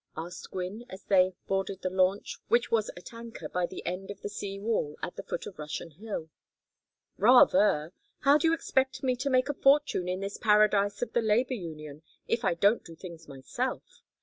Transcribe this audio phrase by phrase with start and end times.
[0.17, 4.21] asked Gwynne, as they boarded the launch, which was at anchor by the end of
[4.21, 6.31] the sea wall at the foot of Russian Hill.
[7.17, 7.93] "Rather.
[8.21, 11.53] How do you expect me to make a fortune in this paradise of the labor
[11.53, 14.01] union if I don't do things myself?